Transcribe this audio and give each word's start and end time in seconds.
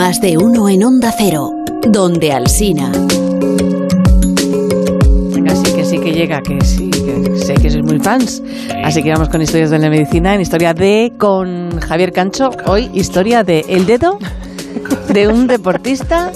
Más 0.00 0.18
de 0.22 0.38
uno 0.38 0.66
en 0.70 0.82
Onda 0.82 1.12
Cero, 1.14 1.52
donde 1.86 2.32
Alsina. 2.32 2.90
Venga, 5.34 5.54
sí 5.54 5.74
que 5.74 5.84
sí 5.84 5.98
que 5.98 6.12
llega, 6.14 6.40
que 6.40 6.58
sí, 6.64 6.88
que 6.88 7.36
sé 7.36 7.52
que 7.52 7.70
sois 7.70 7.84
muy 7.84 7.98
fans. 7.98 8.42
Así 8.82 9.02
que 9.02 9.10
vamos 9.12 9.28
con 9.28 9.42
historias 9.42 9.68
de 9.68 9.78
la 9.78 9.90
medicina, 9.90 10.34
en 10.34 10.40
historia 10.40 10.72
de 10.72 11.12
con 11.18 11.78
Javier 11.80 12.12
Cancho. 12.12 12.48
Hoy 12.64 12.90
historia 12.94 13.44
de 13.44 13.66
el 13.68 13.84
dedo 13.84 14.18
de 15.12 15.28
un 15.28 15.46
deportista 15.46 16.32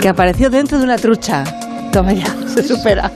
que 0.00 0.08
apareció 0.08 0.48
dentro 0.48 0.78
de 0.78 0.84
una 0.84 0.96
trucha. 0.96 1.44
Toma 1.92 2.12
ya, 2.12 2.26
se 2.54 2.62
supera. 2.62 3.10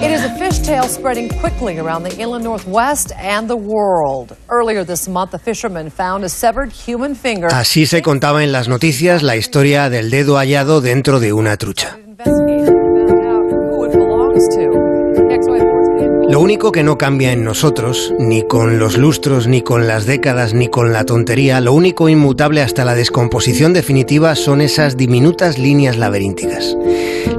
It 0.00 0.10
is 0.10 0.24
a 0.24 0.30
fishtail 0.38 0.84
spreading 0.88 1.28
quickly 1.28 1.78
around 1.78 2.04
the 2.04 2.16
inland 2.20 2.44
northwest 2.44 3.12
and 3.16 3.48
the 3.48 3.56
world. 3.56 4.36
Earlier 4.48 4.84
this 4.84 5.08
month, 5.08 5.34
a 5.34 5.38
fisherman 5.38 5.90
found 5.90 6.24
a 6.24 6.28
severed 6.28 6.72
human 6.72 7.14
finger. 7.14 7.48
Así 7.52 7.86
se 7.86 8.02
contaba 8.02 8.44
en 8.44 8.52
las 8.52 8.68
noticias 8.68 9.22
la 9.22 9.36
historia 9.36 9.90
del 9.90 10.10
dedo 10.10 10.36
hallado 10.36 10.80
dentro 10.80 11.20
de 11.20 11.32
una 11.32 11.56
trucha. 11.56 11.98
Investigators 12.06 12.68
found 12.68 13.26
out 13.26 13.52
who 13.52 13.84
it 13.84 13.92
belongs 13.92 14.48
to. 14.54 14.88
XY4's 15.28 15.88
Lo 16.30 16.40
único 16.40 16.72
que 16.72 16.82
no 16.82 16.98
cambia 16.98 17.32
en 17.32 17.42
nosotros, 17.42 18.12
ni 18.18 18.42
con 18.42 18.78
los 18.78 18.98
lustros, 18.98 19.48
ni 19.48 19.62
con 19.62 19.88
las 19.88 20.04
décadas, 20.04 20.52
ni 20.52 20.68
con 20.68 20.92
la 20.92 21.04
tontería, 21.04 21.60
lo 21.62 21.72
único 21.72 22.10
inmutable 22.10 22.60
hasta 22.60 22.84
la 22.84 22.94
descomposición 22.94 23.72
definitiva 23.72 24.34
son 24.34 24.60
esas 24.60 24.98
diminutas 24.98 25.56
líneas 25.58 25.96
laberínticas. 25.96 26.76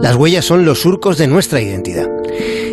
Las 0.02 0.16
huellas 0.16 0.46
son 0.46 0.66
los 0.66 0.82
surcos 0.82 1.18
de 1.18 1.28
nuestra 1.28 1.62
identidad. 1.62 2.08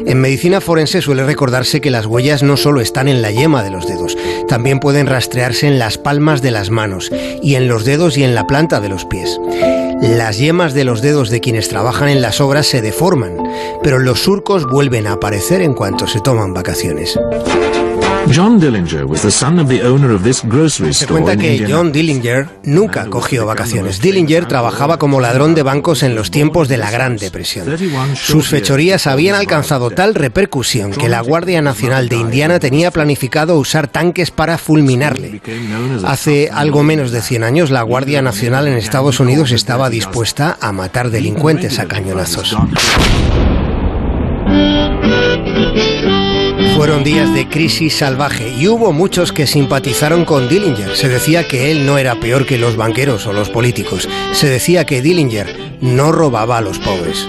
En 0.06 0.20
medicina 0.20 0.60
forense 0.60 1.02
suele 1.02 1.24
recordarse 1.24 1.80
que 1.80 1.90
las 1.90 2.06
huellas 2.06 2.44
no 2.44 2.56
solo 2.56 2.80
están 2.80 3.08
en 3.08 3.20
la 3.20 3.32
yema 3.32 3.64
de 3.64 3.70
los 3.70 3.88
dedos, 3.88 4.16
también 4.46 4.78
pueden 4.78 5.06
rastrearse 5.06 5.66
en 5.66 5.80
las 5.80 5.98
palmas 5.98 6.40
de 6.42 6.52
las 6.52 6.70
manos 6.70 7.10
y 7.42 7.56
en 7.56 7.66
los 7.66 7.84
dedos 7.84 8.16
y 8.16 8.22
en 8.22 8.34
la 8.36 8.46
planta 8.46 8.80
de 8.80 8.88
los 8.88 9.04
pies. 9.04 9.40
Las 10.00 10.38
yemas 10.38 10.74
de 10.74 10.84
los 10.84 11.00
dedos 11.00 11.30
de 11.30 11.40
quienes 11.40 11.68
trabajan 11.68 12.08
en 12.08 12.20
las 12.20 12.40
obras 12.40 12.66
se 12.66 12.82
deforman, 12.82 13.36
pero 13.82 13.98
los 13.98 14.20
surcos 14.20 14.66
vuelven 14.66 15.06
a 15.06 15.12
aparecer 15.12 15.62
en 15.62 15.74
cuanto 15.74 16.06
se 16.06 16.20
toman 16.20 16.52
vacaciones. 16.52 17.18
John 18.34 18.58
Dillinger 18.58 19.04
was 19.04 19.22
the 19.22 19.30
son 19.30 19.60
of 19.60 19.68
the 19.68 19.84
owner 19.86 20.10
of 20.10 20.24
this 20.24 20.42
grocery 20.42 20.92
Se 20.92 21.04
store 21.04 21.22
cuenta 21.22 21.34
in 21.34 21.38
que. 21.58 21.72
John 21.72 21.92
Dillinger 21.92 22.48
nunca 22.64 23.06
cogió 23.06 23.46
vacaciones. 23.46 24.00
Dillinger 24.00 24.46
trabajaba 24.46 24.98
como 24.98 25.20
ladrón 25.20 25.54
de 25.54 25.62
bancos 25.62 26.02
en 26.02 26.16
los 26.16 26.32
tiempos 26.32 26.66
de 26.66 26.76
la 26.76 26.90
Gran 26.90 27.16
Depresión. 27.16 27.68
Sus 28.14 28.48
fechorías 28.48 29.06
habían 29.06 29.36
alcanzado 29.36 29.90
tal 29.90 30.14
repercusión 30.14 30.90
que 30.90 31.08
la 31.08 31.20
Guardia 31.20 31.62
Nacional 31.62 32.08
de 32.08 32.16
Indiana 32.16 32.58
tenía 32.58 32.90
planificado 32.90 33.58
usar 33.58 33.86
tanques 33.86 34.32
para 34.32 34.58
fulminarle. 34.58 35.40
Hace 36.04 36.50
algo 36.52 36.82
menos 36.82 37.12
de 37.12 37.22
100 37.22 37.44
años, 37.44 37.70
la 37.70 37.82
Guardia 37.82 38.22
Nacional 38.22 38.66
en 38.66 38.74
Estados 38.74 39.20
Unidos 39.20 39.52
estaba 39.52 39.85
dispuesta 39.90 40.56
a 40.60 40.72
matar 40.72 41.10
delincuentes 41.10 41.78
a 41.78 41.86
cañonazos. 41.86 42.56
Fueron 46.76 47.04
días 47.04 47.32
de 47.34 47.48
crisis 47.48 47.96
salvaje 47.96 48.50
y 48.50 48.68
hubo 48.68 48.92
muchos 48.92 49.32
que 49.32 49.46
simpatizaron 49.46 50.24
con 50.24 50.48
Dillinger. 50.48 50.94
Se 50.94 51.08
decía 51.08 51.48
que 51.48 51.70
él 51.70 51.86
no 51.86 51.96
era 51.96 52.20
peor 52.20 52.46
que 52.46 52.58
los 52.58 52.76
banqueros 52.76 53.26
o 53.26 53.32
los 53.32 53.48
políticos. 53.48 54.08
Se 54.32 54.48
decía 54.48 54.84
que 54.84 55.00
Dillinger 55.00 55.78
no 55.80 56.12
robaba 56.12 56.58
a 56.58 56.60
los 56.60 56.78
pobres. 56.78 57.26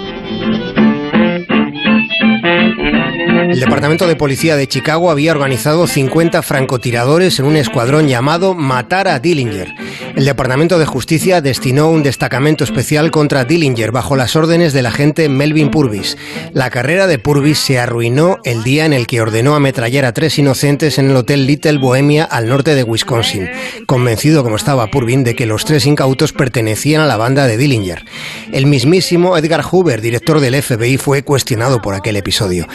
El 3.49 3.61
Departamento 3.61 4.07
de 4.07 4.17
Policía 4.17 4.57
de 4.57 4.67
Chicago 4.67 5.09
había 5.09 5.31
organizado 5.31 5.87
50 5.87 6.41
francotiradores 6.41 7.39
en 7.39 7.45
un 7.45 7.55
escuadrón 7.55 8.09
llamado 8.09 8.53
Matar 8.53 9.07
a 9.07 9.19
Dillinger. 9.19 9.73
El 10.15 10.25
Departamento 10.25 10.77
de 10.79 10.85
Justicia 10.85 11.39
destinó 11.39 11.89
un 11.89 12.03
destacamento 12.03 12.65
especial 12.65 13.09
contra 13.09 13.45
Dillinger 13.45 13.91
bajo 13.91 14.17
las 14.17 14.35
órdenes 14.35 14.73
del 14.73 14.85
agente 14.85 15.29
Melvin 15.29 15.71
Purvis. 15.71 16.17
La 16.53 16.69
carrera 16.69 17.07
de 17.07 17.19
Purvis 17.19 17.59
se 17.59 17.79
arruinó 17.79 18.37
el 18.43 18.63
día 18.63 18.85
en 18.85 18.91
el 18.91 19.07
que 19.07 19.21
ordenó 19.21 19.55
ametrallar 19.55 20.03
a 20.03 20.13
tres 20.13 20.37
inocentes 20.37 20.97
en 20.97 21.09
el 21.09 21.15
Hotel 21.15 21.45
Little 21.45 21.77
Bohemia 21.77 22.25
al 22.25 22.49
norte 22.49 22.75
de 22.75 22.83
Wisconsin, 22.83 23.49
convencido 23.85 24.43
como 24.43 24.57
estaba 24.57 24.87
Purvis 24.87 25.23
de 25.23 25.35
que 25.35 25.45
los 25.45 25.63
tres 25.63 25.85
incautos 25.85 26.33
pertenecían 26.33 27.01
a 27.01 27.05
la 27.05 27.15
banda 27.15 27.47
de 27.47 27.55
Dillinger. 27.55 28.03
El 28.51 28.65
mismísimo 28.65 29.37
Edgar 29.37 29.61
Hoover, 29.61 30.01
director 30.01 30.41
del 30.41 30.61
FBI, 30.61 30.97
fue 30.97 31.23
cuestionado 31.23 31.81
por 31.81 31.95
aquel 31.95 32.17
episodio. 32.17 32.67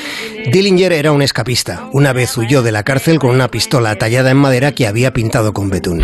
Dillinger 0.50 0.61
era 0.70 1.10
un 1.10 1.22
escapista. 1.22 1.88
Una 1.92 2.12
vez 2.12 2.36
huyó 2.36 2.62
de 2.62 2.70
la 2.70 2.84
cárcel 2.84 3.18
con 3.18 3.30
una 3.30 3.48
pistola 3.48 3.96
tallada 3.96 4.30
en 4.30 4.36
madera 4.36 4.72
que 4.72 4.86
había 4.86 5.12
pintado 5.12 5.52
con 5.52 5.70
betún. 5.70 6.02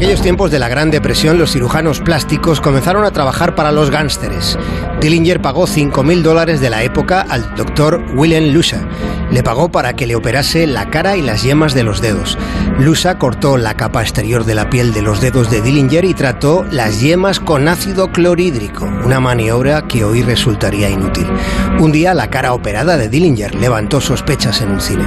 Aquellos 0.00 0.22
tiempos 0.22 0.50
de 0.50 0.58
la 0.58 0.70
Gran 0.70 0.90
Depresión, 0.90 1.36
los 1.36 1.52
cirujanos 1.52 2.00
plásticos 2.00 2.62
comenzaron 2.62 3.04
a 3.04 3.10
trabajar 3.10 3.54
para 3.54 3.70
los 3.70 3.90
gánsteres. 3.90 4.58
Dillinger 4.98 5.42
pagó 5.42 5.66
5.000 5.66 6.22
dólares 6.22 6.62
de 6.62 6.70
la 6.70 6.82
época 6.82 7.20
al 7.20 7.54
doctor 7.54 8.02
Willem 8.14 8.54
Lusa. 8.54 8.88
Le 9.30 9.42
pagó 9.42 9.70
para 9.70 9.92
que 9.92 10.06
le 10.06 10.16
operase 10.16 10.66
la 10.66 10.88
cara 10.88 11.18
y 11.18 11.20
las 11.22 11.42
yemas 11.42 11.74
de 11.74 11.82
los 11.82 12.00
dedos. 12.00 12.38
Lusa 12.78 13.18
cortó 13.18 13.58
la 13.58 13.74
capa 13.74 14.00
exterior 14.00 14.46
de 14.46 14.54
la 14.54 14.70
piel 14.70 14.94
de 14.94 15.02
los 15.02 15.20
dedos 15.20 15.50
de 15.50 15.60
Dillinger 15.60 16.06
y 16.06 16.14
trató 16.14 16.64
las 16.70 17.02
yemas 17.02 17.38
con 17.38 17.68
ácido 17.68 18.10
clorhídrico, 18.10 18.86
una 19.04 19.20
maniobra 19.20 19.86
que 19.86 20.04
hoy 20.04 20.22
resultaría 20.22 20.88
inútil. 20.88 21.26
Un 21.78 21.92
día 21.92 22.14
la 22.14 22.30
cara 22.30 22.54
operada 22.54 22.96
de 22.96 23.10
Dillinger 23.10 23.54
levantó 23.54 24.00
sospechas 24.00 24.62
en 24.62 24.70
un 24.70 24.80
cine. 24.80 25.06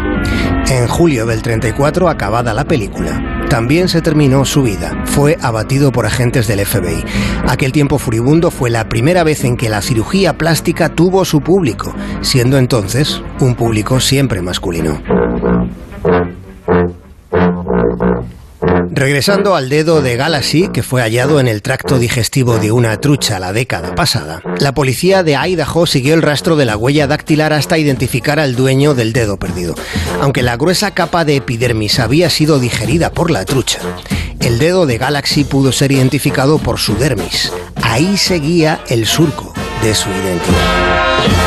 En 0.70 0.88
julio 0.88 1.26
del 1.26 1.42
34, 1.42 2.10
acabada 2.10 2.54
la 2.54 2.66
película, 2.66 3.43
también 3.54 3.88
se 3.88 4.02
terminó 4.02 4.46
su 4.46 4.64
vida. 4.64 5.04
Fue 5.06 5.38
abatido 5.40 5.92
por 5.92 6.08
agentes 6.08 6.48
del 6.48 6.66
FBI. 6.66 7.06
Aquel 7.48 7.72
tiempo 7.72 8.00
furibundo 8.00 8.50
fue 8.50 8.72
la 8.72 8.90
primera 8.90 9.24
vez 9.24 9.44
en 9.44 9.58
que 9.58 9.70
la 9.70 9.84
cirugía 9.84 10.40
plástica 10.40 10.90
tuvo 10.90 11.24
su 11.24 11.40
público, 11.40 11.94
siendo 12.22 12.58
entonces 12.58 13.22
un 13.40 13.54
público 13.54 14.00
siempre 14.00 14.42
masculino. 14.42 15.00
Regresando 18.96 19.56
al 19.56 19.70
dedo 19.70 20.04
de 20.04 20.16
Galaxy, 20.18 20.68
que 20.68 20.84
fue 20.84 21.02
hallado 21.02 21.40
en 21.40 21.48
el 21.48 21.64
tracto 21.64 21.98
digestivo 21.98 22.60
de 22.60 22.72
una 22.72 23.02
trucha 23.02 23.40
la 23.40 23.52
década 23.52 23.96
pasada, 23.96 24.44
la 24.60 24.76
policía 24.76 25.24
de 25.24 25.36
Idaho 25.36 25.88
siguió 25.88 26.14
el 26.14 26.22
rastro 26.22 26.56
de 26.56 26.66
la 26.66 26.78
huella 26.78 27.08
dactilar 27.08 27.54
hasta 27.54 27.80
identificar 27.80 28.40
al 28.40 28.56
dueño 28.56 28.94
del 28.94 29.12
dedo 29.12 29.38
perdido. 29.38 29.74
Aunque 30.22 30.44
la 30.44 30.58
gruesa 30.58 30.92
capa 30.92 31.26
de 31.26 31.38
epidermis 31.38 32.00
había 32.00 32.30
sido 32.30 32.60
digerida 32.60 33.12
por 33.12 33.32
la 33.32 33.46
trucha, 33.46 33.80
el 34.40 34.60
dedo 34.60 34.86
de 34.86 35.00
Galaxy 35.00 35.44
pudo 35.44 35.72
ser 35.72 35.92
identificado 35.92 36.60
por 36.60 36.78
su 36.78 36.96
dermis. 36.96 37.52
Ahí 37.82 38.16
seguía 38.16 38.84
el 38.90 39.08
surco 39.08 39.54
de 39.82 39.96
su 39.96 40.08
identidad. 40.10 41.43